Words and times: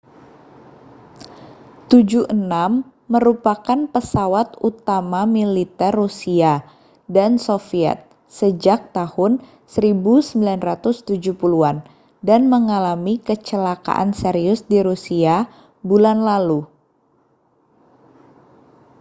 il-76 1.93 2.89
merupakan 3.13 3.79
pesawat 3.93 4.47
utama 4.69 5.21
militer 5.37 5.93
rusia 6.01 6.53
dan 7.15 7.31
soviet 7.47 7.99
sejak 8.37 8.79
tahun 8.97 9.31
1970-an 9.73 11.75
dan 12.27 12.41
mengalami 12.53 13.13
kecelakaan 13.27 14.09
serius 14.21 14.59
di 14.71 14.77
rusia 14.87 15.35
bulan 15.89 16.19
lalu 16.29 16.61